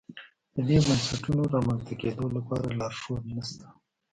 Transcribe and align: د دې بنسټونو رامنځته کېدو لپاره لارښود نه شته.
د 0.55 0.57
دې 0.67 0.77
بنسټونو 0.85 1.41
رامنځته 1.53 1.93
کېدو 2.01 2.25
لپاره 2.37 2.75
لارښود 2.79 3.21
نه 3.35 3.43
شته. 3.49 3.67